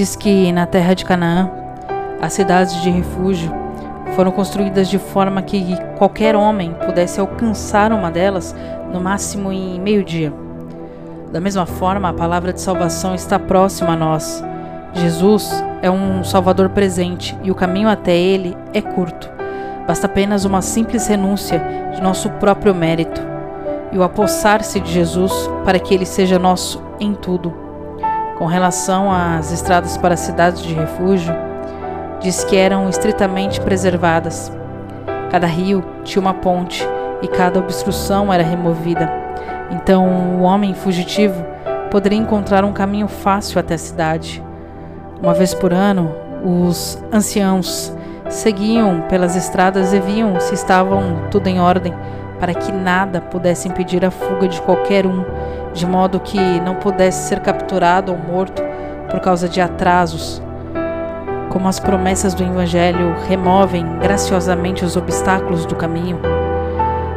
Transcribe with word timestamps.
Diz 0.00 0.16
que 0.16 0.50
na 0.50 0.64
terra 0.64 0.94
de 0.94 1.04
Canaã, 1.04 1.50
as 2.22 2.32
cidades 2.32 2.80
de 2.80 2.88
refúgio 2.88 3.52
foram 4.16 4.32
construídas 4.32 4.88
de 4.88 4.98
forma 4.98 5.42
que 5.42 5.76
qualquer 5.98 6.34
homem 6.34 6.74
pudesse 6.86 7.20
alcançar 7.20 7.92
uma 7.92 8.10
delas 8.10 8.56
no 8.90 8.98
máximo 8.98 9.52
em 9.52 9.78
meio-dia. 9.78 10.32
Da 11.30 11.38
mesma 11.38 11.66
forma, 11.66 12.08
a 12.08 12.14
palavra 12.14 12.50
de 12.50 12.62
salvação 12.62 13.14
está 13.14 13.38
próxima 13.38 13.92
a 13.92 13.96
nós. 13.96 14.42
Jesus 14.94 15.52
é 15.82 15.90
um 15.90 16.24
Salvador 16.24 16.70
presente 16.70 17.36
e 17.42 17.50
o 17.50 17.54
caminho 17.54 17.90
até 17.90 18.16
ele 18.16 18.56
é 18.72 18.80
curto. 18.80 19.30
Basta 19.86 20.06
apenas 20.06 20.46
uma 20.46 20.62
simples 20.62 21.06
renúncia 21.08 21.62
de 21.94 22.00
nosso 22.00 22.30
próprio 22.30 22.74
mérito 22.74 23.20
e 23.92 23.98
o 23.98 24.02
apossar-se 24.02 24.80
de 24.80 24.90
Jesus 24.90 25.30
para 25.62 25.78
que 25.78 25.92
ele 25.92 26.06
seja 26.06 26.38
nosso 26.38 26.82
em 26.98 27.12
tudo. 27.12 27.69
Com 28.40 28.46
relação 28.46 29.12
às 29.12 29.52
estradas 29.52 29.98
para 29.98 30.16
cidades 30.16 30.62
de 30.62 30.72
refúgio, 30.72 31.30
diz 32.20 32.42
que 32.42 32.56
eram 32.56 32.88
estritamente 32.88 33.60
preservadas. 33.60 34.50
Cada 35.30 35.46
rio 35.46 35.84
tinha 36.04 36.22
uma 36.22 36.32
ponte 36.32 36.82
e 37.20 37.28
cada 37.28 37.58
obstrução 37.58 38.32
era 38.32 38.42
removida. 38.42 39.12
Então 39.70 40.38
o 40.38 40.40
homem 40.40 40.72
fugitivo 40.72 41.44
poderia 41.90 42.16
encontrar 42.16 42.64
um 42.64 42.72
caminho 42.72 43.08
fácil 43.08 43.60
até 43.60 43.74
a 43.74 43.78
cidade. 43.78 44.42
Uma 45.22 45.34
vez 45.34 45.52
por 45.52 45.74
ano, 45.74 46.10
os 46.42 46.98
anciãos 47.12 47.94
seguiam 48.30 49.02
pelas 49.02 49.36
estradas 49.36 49.92
e 49.92 50.00
viam 50.00 50.40
se 50.40 50.54
estavam 50.54 51.28
tudo 51.30 51.46
em 51.46 51.60
ordem, 51.60 51.92
para 52.40 52.54
que 52.54 52.72
nada 52.72 53.20
pudesse 53.20 53.68
impedir 53.68 54.04
a 54.04 54.10
fuga 54.10 54.48
de 54.48 54.60
qualquer 54.62 55.06
um, 55.06 55.24
de 55.72 55.86
modo 55.86 56.18
que 56.18 56.38
não 56.60 56.74
pudesse 56.76 57.28
ser 57.28 57.40
capturado 57.40 58.10
ou 58.10 58.18
morto 58.18 58.62
por 59.10 59.20
causa 59.20 59.48
de 59.48 59.60
atrasos 59.60 60.42
como 61.50 61.68
as 61.68 61.80
promessas 61.80 62.32
do 62.32 62.44
Evangelho 62.44 63.14
removem 63.28 63.84
graciosamente 63.98 64.84
os 64.84 64.96
obstáculos 64.96 65.66
do 65.66 65.74
caminho, 65.74 66.18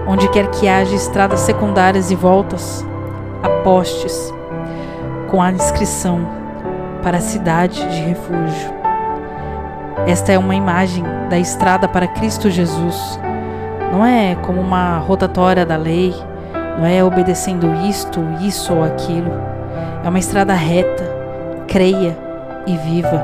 onde 0.08 0.28
quer 0.30 0.50
que 0.50 0.68
haja 0.68 0.96
estradas 0.96 1.42
secundárias 1.42 2.12
e 2.12 2.16
voltas, 2.16 2.86
apostes 3.42 4.34
com 5.30 5.42
a 5.42 5.52
inscrição 5.52 6.28
para 7.04 7.18
a 7.18 7.22
cidade 7.22 7.80
de 7.90 8.02
refúgio. 8.02 8.74
Esta 10.08 10.34
é 10.34 10.38
uma 10.38 10.56
imagem 10.56 11.04
da 11.30 11.38
estrada 11.38 11.88
para 11.88 12.08
Cristo 12.08 12.50
Jesus. 12.50 13.20
Não 13.94 14.04
é 14.04 14.36
como 14.42 14.60
uma 14.60 14.98
rotatória 14.98 15.64
da 15.64 15.78
lei, 15.78 16.16
não 16.80 16.84
é 16.84 17.04
obedecendo 17.04 17.72
isto, 17.88 18.20
isso 18.42 18.74
ou 18.74 18.84
aquilo. 18.84 19.32
É 20.04 20.10
uma 20.10 20.18
estrada 20.18 20.56
reta, 20.56 21.04
creia 21.68 22.18
e 22.66 22.76
viva. 22.76 23.24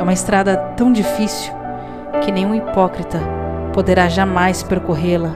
É 0.00 0.02
uma 0.02 0.14
estrada 0.14 0.56
tão 0.78 0.90
difícil 0.90 1.52
que 2.22 2.32
nenhum 2.32 2.54
hipócrita 2.54 3.20
poderá 3.74 4.08
jamais 4.08 4.62
percorrê-la, 4.62 5.32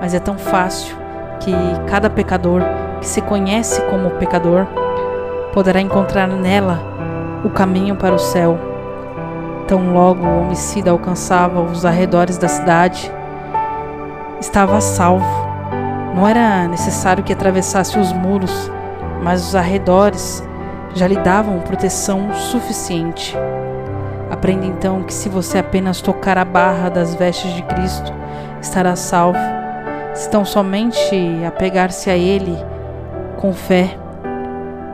mas 0.00 0.14
é 0.14 0.18
tão 0.18 0.36
fácil 0.36 0.96
que 1.38 1.54
cada 1.86 2.10
pecador 2.10 2.62
que 2.98 3.06
se 3.06 3.22
conhece 3.22 3.80
como 3.82 4.10
pecador 4.10 4.66
poderá 5.52 5.80
encontrar 5.80 6.26
nela 6.26 6.76
o 7.44 7.50
caminho 7.50 7.94
para 7.94 8.16
o 8.16 8.18
céu. 8.18 8.58
Tão 9.68 9.94
logo 9.94 10.26
o 10.26 10.40
homicida 10.40 10.90
alcançava 10.90 11.60
os 11.60 11.86
arredores 11.86 12.36
da 12.36 12.48
cidade, 12.48 13.12
estava 14.40 14.80
salvo. 14.80 15.26
Não 16.14 16.26
era 16.26 16.66
necessário 16.66 17.22
que 17.22 17.32
atravessasse 17.32 17.98
os 17.98 18.12
muros, 18.12 18.70
mas 19.22 19.46
os 19.46 19.54
arredores 19.54 20.42
já 20.94 21.06
lhe 21.06 21.16
davam 21.16 21.60
proteção 21.60 22.32
suficiente. 22.34 23.36
Aprenda 24.30 24.66
então 24.66 25.02
que 25.02 25.12
se 25.12 25.28
você 25.28 25.58
apenas 25.58 26.00
tocar 26.00 26.38
a 26.38 26.44
barra 26.44 26.88
das 26.88 27.14
vestes 27.14 27.52
de 27.52 27.62
Cristo, 27.62 28.12
estará 28.60 28.96
salvo. 28.96 29.38
Se 30.14 30.28
tão 30.28 30.44
somente 30.44 31.16
apegar-se 31.46 32.10
a 32.10 32.16
Ele 32.16 32.56
com 33.36 33.52
fé, 33.52 33.96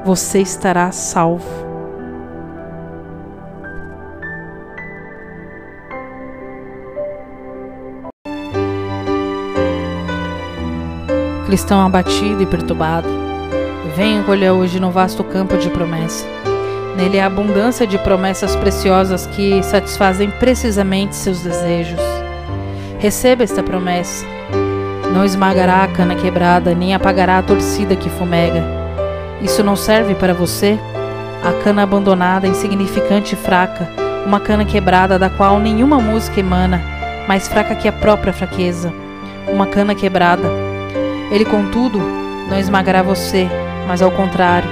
você 0.04 0.41
estará 0.41 0.91
salvo. 0.92 1.66
Cristão 11.47 11.87
abatido 11.87 12.43
e 12.43 12.47
perturbado, 12.47 13.09
venho 13.97 14.25
colher 14.25 14.51
hoje 14.51 14.81
no 14.81 14.91
vasto 14.91 15.23
campo 15.23 15.57
de 15.57 15.71
promessa. 15.71 16.27
Nele 16.97 17.21
há 17.21 17.27
abundância 17.27 17.87
de 17.87 17.97
promessas 17.99 18.57
preciosas 18.57 19.29
que 19.29 19.62
satisfazem 19.62 20.29
precisamente 20.29 21.15
seus 21.15 21.43
desejos. 21.43 22.01
Receba 22.99 23.45
esta 23.45 23.62
promessa. 23.62 24.27
Não 25.15 25.25
esmagará 25.25 25.84
a 25.84 25.89
cana 25.89 26.17
quebrada, 26.17 26.75
nem 26.75 26.97
apagará 26.97 27.39
a 27.39 27.43
torcida 27.43 27.95
que 27.95 28.11
fumega. 28.11 28.65
Isso 29.41 29.63
não 29.63 29.77
serve 29.77 30.17
para 30.17 30.34
você? 30.34 30.77
A 31.45 31.53
cana 31.63 31.84
abandonada, 31.84 32.49
insignificante 32.49 33.34
e 33.34 33.39
fraca, 33.39 33.89
uma 34.27 34.41
cana 34.41 34.65
quebrada 34.65 35.17
da 35.17 35.31
qual 35.31 35.61
nenhuma 35.61 36.01
música 36.01 36.41
emana, 36.41 36.83
mais 37.28 37.47
fraca 37.47 37.77
que 37.77 37.87
a 37.87 37.93
própria 37.93 38.33
fraqueza. 38.33 38.93
Uma 39.49 39.67
cana 39.69 39.95
quebrada. 39.95 40.66
Ele, 41.31 41.44
contudo, 41.44 41.98
não 42.48 42.59
esmagará 42.59 43.03
você, 43.03 43.48
mas 43.87 44.00
ao 44.00 44.10
contrário, 44.10 44.69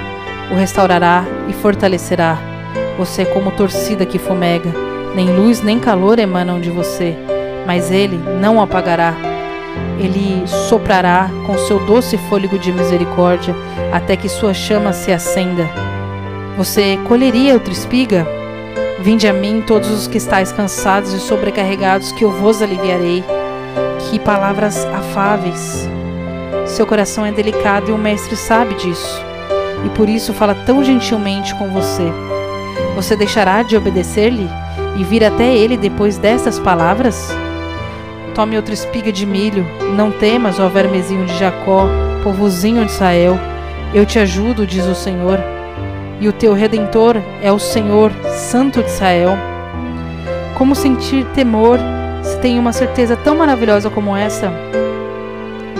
o 0.51 0.55
restaurará 0.55 1.25
e 1.47 1.53
fortalecerá. 1.53 2.37
Você 2.97 3.23
é 3.23 3.25
como 3.25 3.51
torcida 3.51 4.05
que 4.05 4.17
fumega, 4.17 4.71
nem 5.15 5.35
luz 5.35 5.61
nem 5.61 5.79
calor 5.79 6.19
emanam 6.19 6.59
de 6.59 6.69
você, 6.69 7.15
mas 7.65 7.91
ele 7.91 8.17
não 8.39 8.61
apagará. 8.61 9.13
Ele 9.99 10.45
soprará 10.47 11.29
com 11.45 11.57
seu 11.57 11.79
doce 11.85 12.17
fôlego 12.29 12.57
de 12.57 12.71
misericórdia 12.71 13.55
até 13.91 14.15
que 14.15 14.29
sua 14.29 14.53
chama 14.53 14.93
se 14.93 15.11
acenda. 15.11 15.69
Você 16.57 16.97
colheria 17.05 17.53
outra 17.53 17.73
espiga? 17.73 18.25
Vinde 19.01 19.27
a 19.27 19.33
mim 19.33 19.61
todos 19.65 19.89
os 19.89 20.07
que 20.07 20.17
estáis 20.17 20.51
cansados 20.51 21.13
e 21.13 21.19
sobrecarregados, 21.19 22.11
que 22.13 22.23
eu 22.23 22.31
vos 22.31 22.61
aliviarei. 22.61 23.23
Que 24.09 24.19
palavras 24.19 24.85
afáveis! 24.85 25.87
Seu 26.65 26.85
coração 26.85 27.25
é 27.25 27.31
delicado 27.31 27.89
e 27.89 27.93
o 27.93 27.97
mestre 27.97 28.35
sabe 28.35 28.75
disso 28.75 29.25
e 29.85 29.89
por 29.89 30.09
isso 30.09 30.33
fala 30.33 30.55
tão 30.65 30.83
gentilmente 30.83 31.53
com 31.55 31.69
você. 31.69 32.11
Você 32.95 33.15
deixará 33.15 33.61
de 33.63 33.75
obedecer-lhe 33.77 34.49
e 34.97 35.03
vir 35.03 35.23
até 35.23 35.55
ele 35.55 35.77
depois 35.77 36.17
destas 36.17 36.59
palavras? 36.59 37.29
Tome 38.33 38.57
outra 38.57 38.73
espiga 38.73 39.11
de 39.11 39.25
milho, 39.25 39.65
não 39.95 40.11
temas, 40.11 40.59
ó 40.59 40.67
vermezinho 40.67 41.25
de 41.25 41.37
Jacó, 41.37 41.87
povozinho 42.23 42.85
de 42.85 42.91
Israel. 42.91 43.39
Eu 43.93 44.05
te 44.05 44.19
ajudo, 44.19 44.65
diz 44.65 44.85
o 44.85 44.95
Senhor, 44.95 45.39
e 46.19 46.27
o 46.27 46.33
teu 46.33 46.53
redentor 46.53 47.17
é 47.41 47.51
o 47.51 47.59
Senhor, 47.59 48.11
Santo 48.33 48.81
de 48.81 48.89
Israel. 48.89 49.37
Como 50.57 50.75
sentir 50.75 51.25
temor 51.33 51.79
se 52.23 52.37
tem 52.39 52.57
uma 52.57 52.73
certeza 52.73 53.15
tão 53.15 53.37
maravilhosa 53.37 53.89
como 53.89 54.15
essa? 54.15 54.51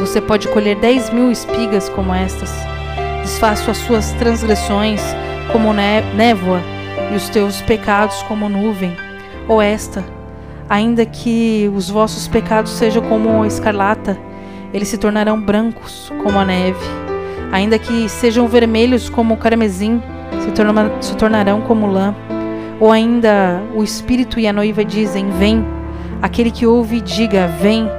Você 0.06 0.22
pode 0.22 0.48
colher 0.50 0.76
dez 0.76 1.10
mil 1.10 1.32
espigas 1.32 1.90
como 1.90 2.14
estas 2.14 2.54
Desfaço 3.24 3.72
as 3.72 3.78
suas 3.78 4.12
transgressões 4.14 5.02
como 5.52 5.74
névoa 5.74 6.62
e 7.12 7.16
os 7.16 7.28
teus 7.28 7.60
pecados 7.62 8.22
como 8.24 8.48
nuvem. 8.48 8.96
Ou 9.48 9.60
esta, 9.60 10.06
ainda 10.70 11.08
que 11.08 11.72
os 11.76 11.90
vossos 11.90 12.28
pecados 12.28 12.74
sejam 12.74 13.02
como 13.02 13.42
a 13.42 13.48
escarlata, 13.48 14.16
eles 14.72 14.90
se 14.90 14.98
tornarão 15.00 15.42
brancos 15.42 16.14
como 16.22 16.38
a 16.38 16.46
neve. 16.46 16.86
Ainda 17.52 17.80
que 17.80 18.08
sejam 18.08 18.48
vermelhos 18.48 19.10
como 19.10 19.34
o 19.34 19.38
carmesim, 19.38 20.04
se, 20.40 20.52
torna, 20.52 20.92
se 21.02 21.16
tornarão 21.16 21.62
como 21.62 21.88
lã. 21.88 22.14
Ou 22.80 22.92
ainda 22.92 23.60
o 23.74 23.84
Espírito 23.84 24.40
e 24.40 24.46
a 24.48 24.54
noiva 24.54 24.86
dizem: 24.86 25.32
Vem. 25.32 25.66
Aquele 26.22 26.52
que 26.52 26.68
ouve, 26.68 27.02
diga: 27.02 27.48
Vem. 27.60 27.90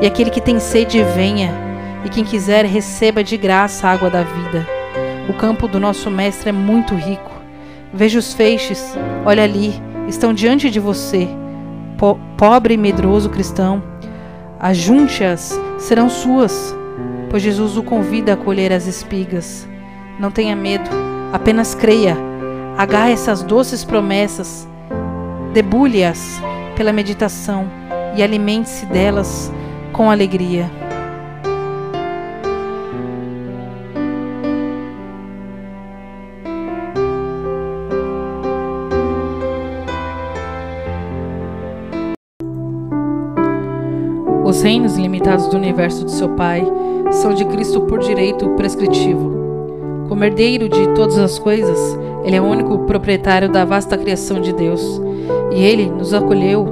E 0.00 0.06
aquele 0.06 0.30
que 0.30 0.40
tem 0.40 0.60
sede, 0.60 1.02
venha. 1.16 1.65
E 2.06 2.08
quem 2.08 2.22
quiser, 2.22 2.64
receba 2.64 3.24
de 3.24 3.36
graça 3.36 3.88
a 3.88 3.90
água 3.90 4.08
da 4.08 4.22
vida. 4.22 4.64
O 5.28 5.32
campo 5.32 5.66
do 5.66 5.80
nosso 5.80 6.08
mestre 6.08 6.50
é 6.50 6.52
muito 6.52 6.94
rico. 6.94 7.32
Veja 7.92 8.20
os 8.20 8.32
feixes, 8.32 8.96
olha 9.24 9.42
ali, 9.42 9.74
estão 10.06 10.32
diante 10.32 10.70
de 10.70 10.78
você. 10.78 11.26
Po 11.98 12.16
pobre 12.36 12.74
e 12.74 12.76
medroso 12.76 13.28
cristão, 13.28 13.82
ajunte-as, 14.60 15.60
serão 15.78 16.08
suas, 16.08 16.76
pois 17.28 17.42
Jesus 17.42 17.76
o 17.76 17.82
convida 17.82 18.34
a 18.34 18.36
colher 18.36 18.72
as 18.72 18.86
espigas. 18.86 19.66
Não 20.16 20.30
tenha 20.30 20.54
medo, 20.54 20.88
apenas 21.32 21.74
creia. 21.74 22.16
Agarre 22.78 23.14
essas 23.14 23.42
doces 23.42 23.84
promessas, 23.84 24.68
debulhe-as 25.52 26.40
pela 26.76 26.92
meditação 26.92 27.68
e 28.14 28.22
alimente-se 28.22 28.86
delas 28.86 29.50
com 29.92 30.08
alegria. 30.08 30.70
Os 44.46 44.62
reinos 44.62 44.96
ilimitados 44.96 45.48
do 45.48 45.56
universo 45.56 46.04
de 46.04 46.12
seu 46.12 46.28
Pai 46.28 46.64
são 47.10 47.34
de 47.34 47.44
Cristo 47.46 47.80
por 47.80 47.98
direito 47.98 48.48
prescritivo. 48.50 49.34
Como 50.08 50.22
herdeiro 50.22 50.68
de 50.68 50.94
todas 50.94 51.18
as 51.18 51.36
coisas, 51.36 51.98
ele 52.24 52.36
é 52.36 52.40
o 52.40 52.44
único 52.44 52.78
proprietário 52.86 53.48
da 53.48 53.64
vasta 53.64 53.98
criação 53.98 54.40
de 54.40 54.52
Deus, 54.52 55.02
e 55.50 55.64
ele 55.64 55.90
nos 55.90 56.14
acolheu 56.14 56.64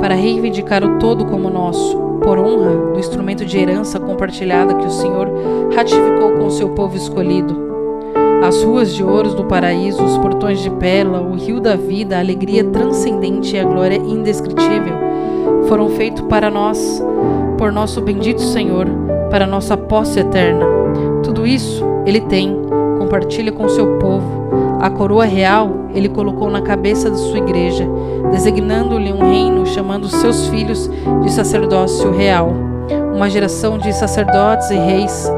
para 0.00 0.16
reivindicar 0.16 0.82
o 0.82 0.98
todo 0.98 1.24
como 1.26 1.48
nosso, 1.48 1.96
por 2.24 2.38
honra 2.38 2.92
do 2.92 2.98
instrumento 2.98 3.44
de 3.44 3.56
herança 3.56 4.00
compartilhada 4.00 4.74
que 4.74 4.86
o 4.86 4.90
Senhor 4.90 5.28
ratificou 5.76 6.32
com 6.32 6.50
seu 6.50 6.70
povo 6.70 6.96
escolhido. 6.96 7.56
As 8.42 8.64
ruas 8.64 8.92
de 8.92 9.04
ouro 9.04 9.28
do 9.36 9.44
paraíso, 9.44 10.02
os 10.02 10.18
portões 10.18 10.58
de 10.58 10.70
pérola, 10.70 11.20
o 11.20 11.36
rio 11.36 11.60
da 11.60 11.76
vida, 11.76 12.16
a 12.16 12.18
alegria 12.18 12.64
transcendente 12.64 13.54
e 13.54 13.60
a 13.60 13.64
glória 13.64 13.94
indescritível 13.96 15.11
foram 15.72 15.88
feitos 15.88 16.22
para 16.28 16.50
nós, 16.50 17.02
por 17.56 17.72
nosso 17.72 18.02
bendito 18.02 18.42
Senhor, 18.42 18.86
para 19.30 19.46
nossa 19.46 19.74
posse 19.74 20.20
eterna. 20.20 20.66
Tudo 21.22 21.46
isso 21.46 21.82
ele 22.04 22.20
tem, 22.20 22.54
compartilha 22.98 23.50
com 23.50 23.66
seu 23.70 23.96
povo. 23.96 24.52
A 24.78 24.90
coroa 24.90 25.24
real 25.24 25.86
ele 25.94 26.10
colocou 26.10 26.50
na 26.50 26.60
cabeça 26.60 27.10
de 27.10 27.18
sua 27.18 27.38
igreja, 27.38 27.88
designando-lhe 28.30 29.10
um 29.14 29.20
reino, 29.30 29.64
chamando 29.64 30.08
seus 30.08 30.46
filhos 30.48 30.90
de 31.22 31.32
sacerdócio 31.32 32.12
real, 32.12 32.52
uma 33.14 33.30
geração 33.30 33.78
de 33.78 33.94
sacerdotes 33.94 34.70
e 34.70 34.76
reis 34.76 35.32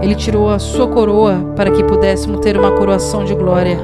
ele 0.00 0.14
tirou 0.14 0.48
a 0.48 0.58
sua 0.58 0.88
coroa 0.88 1.52
para 1.54 1.70
que 1.70 1.84
pudéssemos 1.84 2.40
ter 2.40 2.56
uma 2.56 2.72
coroação 2.72 3.22
de 3.22 3.34
glória. 3.34 3.78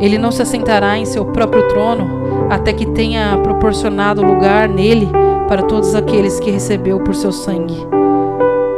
Ele 0.00 0.18
não 0.18 0.32
se 0.32 0.42
assentará 0.42 0.98
em 0.98 1.04
seu 1.04 1.24
próprio 1.26 1.68
trono 1.68 2.25
até 2.50 2.72
que 2.72 2.86
tenha 2.86 3.38
proporcionado 3.38 4.24
lugar 4.24 4.68
nele 4.68 5.08
para 5.48 5.62
todos 5.62 5.94
aqueles 5.94 6.40
que 6.40 6.50
recebeu 6.50 7.00
por 7.00 7.14
seu 7.14 7.32
sangue. 7.32 7.76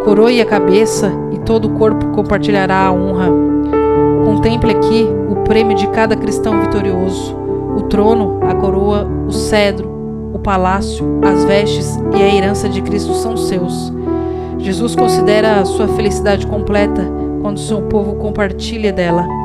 Coroe 0.05 0.41
a 0.41 0.47
cabeça 0.47 1.13
e 1.33 1.39
todo 1.39 1.67
o 1.67 1.79
corpo 1.79 2.07
compartilhará 2.09 2.87
a 2.87 2.93
honra. 2.93 3.29
Contemple 4.25 4.73
aqui 4.73 5.07
o 5.29 5.37
prêmio 5.43 5.77
de 5.77 5.87
cada 5.89 6.17
cristão 6.17 6.61
vitorioso: 6.61 7.37
o 7.77 7.83
trono, 7.83 8.39
a 8.43 8.55
coroa, 8.55 9.07
o 9.27 9.33
cedro, 9.33 9.89
o 10.33 10.39
palácio, 10.39 11.21
as 11.23 11.45
vestes 11.45 11.99
e 12.17 12.23
a 12.23 12.35
herança 12.35 12.69
de 12.69 12.81
Cristo 12.83 13.15
são 13.15 13.37
seus. 13.37 13.93
Jesus 14.59 14.95
considera 14.97 15.61
a 15.61 15.65
sua 15.65 15.89
felicidade 15.89 16.47
completa 16.47 17.03
quando 17.43 17.59
seu 17.59 17.83
povo 17.83 18.17
compartilha 18.17 18.93
dela. 18.93 19.38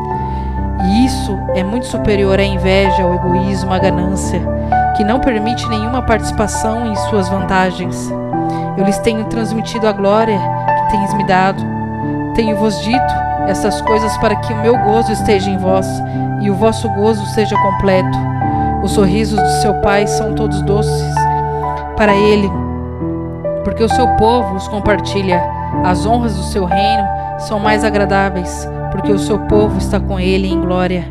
E 0.83 1.05
isso 1.05 1.39
é 1.55 1.63
muito 1.63 1.85
superior 1.85 2.39
à 2.39 2.43
inveja, 2.43 3.03
ao 3.03 3.15
egoísmo, 3.15 3.73
à 3.73 3.79
ganância, 3.79 4.41
que 4.95 5.03
não 5.03 5.19
permite 5.19 5.67
nenhuma 5.69 6.01
participação 6.01 6.85
em 6.85 6.95
suas 6.95 7.29
vantagens. 7.29 8.11
Eu 8.77 8.83
lhes 8.83 8.97
tenho 8.99 9.25
transmitido 9.25 9.87
a 9.87 9.91
glória 9.91 10.37
que 10.37 10.91
tens 10.91 11.13
me 11.13 11.23
dado. 11.25 11.63
Tenho-vos 12.35 12.81
dito 12.81 13.13
essas 13.47 13.81
coisas 13.81 14.15
para 14.17 14.35
que 14.37 14.51
o 14.51 14.57
meu 14.57 14.77
gozo 14.77 15.11
esteja 15.11 15.49
em 15.49 15.57
vós 15.57 15.87
e 16.41 16.49
o 16.49 16.55
vosso 16.55 16.89
gozo 16.89 17.25
seja 17.27 17.55
completo. 17.57 18.17
Os 18.81 18.91
sorrisos 18.91 19.39
do 19.39 19.61
seu 19.61 19.75
Pai 19.75 20.05
são 20.07 20.33
todos 20.33 20.61
doces. 20.63 21.15
Para 21.95 22.13
ele, 22.13 22.51
porque 23.63 23.83
o 23.83 23.89
seu 23.89 24.07
povo 24.17 24.55
os 24.55 24.67
compartilha. 24.67 25.41
As 25.83 26.05
honras 26.05 26.35
do 26.35 26.43
seu 26.43 26.65
reino 26.65 27.07
são 27.39 27.59
mais 27.59 27.83
agradáveis, 27.83 28.67
porque 28.93 29.11
o 29.11 29.17
seu 29.17 29.39
povo 29.39 29.79
está 29.79 29.99
com 29.99 30.19
ele 30.19 30.47
em 30.47 30.61
glória. 30.61 31.05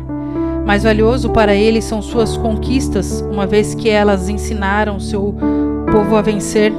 Mais 0.65 0.83
valioso 0.83 1.29
para 1.29 1.53
ele 1.53 1.81
são 1.81 2.01
suas 2.01 2.37
conquistas, 2.37 3.19
uma 3.29 3.45
vez 3.45 3.75
que 3.75 3.89
elas 3.89 4.29
ensinaram 4.29 5.01
seu 5.01 5.35
povo 5.91 6.15
a 6.15 6.21
vencer. 6.21 6.71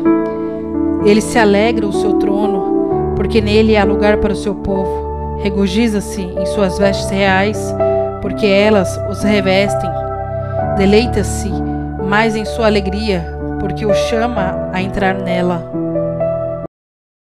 Ele 1.04 1.20
se 1.20 1.38
alegra 1.38 1.86
o 1.86 1.92
seu 1.92 2.14
trono, 2.14 3.12
porque 3.14 3.42
nele 3.42 3.76
há 3.76 3.84
lugar 3.84 4.16
para 4.16 4.32
o 4.32 4.36
seu 4.36 4.54
povo. 4.54 5.38
Regozija-se 5.42 6.22
em 6.22 6.46
suas 6.46 6.78
vestes 6.78 7.10
reais, 7.10 7.74
porque 8.22 8.46
elas 8.46 8.98
os 9.10 9.22
revestem. 9.22 9.90
Deleita-se 10.78 11.50
mais 12.08 12.34
em 12.34 12.46
sua 12.46 12.64
alegria, 12.64 13.26
porque 13.60 13.84
o 13.84 13.92
chama 13.94 14.70
a 14.72 14.80
entrar 14.80 15.14
nela. 15.18 15.83